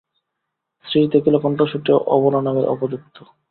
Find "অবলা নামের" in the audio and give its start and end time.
2.07-2.65